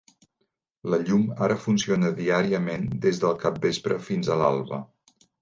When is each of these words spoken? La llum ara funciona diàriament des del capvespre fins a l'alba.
La 0.93 0.97
llum 1.09 1.27
ara 1.47 1.57
funciona 1.65 2.09
diàriament 2.21 2.89
des 3.05 3.21
del 3.25 3.37
capvespre 3.45 4.01
fins 4.09 4.33
a 4.35 4.41
l'alba. 4.43 4.83